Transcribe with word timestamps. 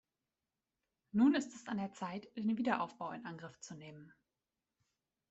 Nun 1.11 1.35
ist 1.35 1.53
es 1.53 1.67
an 1.67 1.77
der 1.77 1.91
Zeit, 1.91 2.27
den 2.35 2.57
Wiederaufbau 2.57 3.11
in 3.11 3.23
Angriff 3.23 3.59
zu 3.59 3.75
nehmen. 3.75 4.11